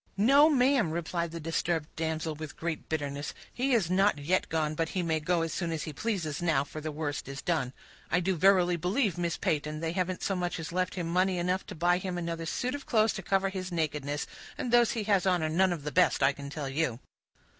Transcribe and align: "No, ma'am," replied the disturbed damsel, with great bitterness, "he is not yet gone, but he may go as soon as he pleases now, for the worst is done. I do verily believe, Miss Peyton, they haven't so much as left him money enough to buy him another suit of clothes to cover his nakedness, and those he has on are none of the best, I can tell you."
"No, 0.17 0.49
ma'am," 0.49 0.89
replied 0.89 1.29
the 1.29 1.39
disturbed 1.39 1.87
damsel, 1.95 2.33
with 2.33 2.57
great 2.57 2.89
bitterness, 2.89 3.35
"he 3.53 3.73
is 3.73 3.91
not 3.91 4.17
yet 4.17 4.49
gone, 4.49 4.73
but 4.73 4.89
he 4.89 5.03
may 5.03 5.19
go 5.19 5.43
as 5.43 5.53
soon 5.53 5.71
as 5.71 5.83
he 5.83 5.93
pleases 5.93 6.41
now, 6.41 6.63
for 6.63 6.81
the 6.81 6.91
worst 6.91 7.27
is 7.27 7.43
done. 7.43 7.71
I 8.09 8.19
do 8.19 8.35
verily 8.35 8.77
believe, 8.77 9.19
Miss 9.19 9.37
Peyton, 9.37 9.79
they 9.79 9.91
haven't 9.91 10.23
so 10.23 10.35
much 10.35 10.59
as 10.59 10.71
left 10.71 10.95
him 10.95 11.05
money 11.07 11.37
enough 11.37 11.67
to 11.67 11.75
buy 11.75 11.99
him 11.99 12.17
another 12.17 12.47
suit 12.47 12.73
of 12.73 12.87
clothes 12.87 13.13
to 13.13 13.21
cover 13.21 13.49
his 13.49 13.71
nakedness, 13.71 14.25
and 14.57 14.71
those 14.71 14.93
he 14.93 15.03
has 15.03 15.27
on 15.27 15.43
are 15.43 15.49
none 15.49 15.71
of 15.71 15.83
the 15.83 15.91
best, 15.91 16.23
I 16.23 16.33
can 16.33 16.49
tell 16.49 16.67
you." 16.67 16.99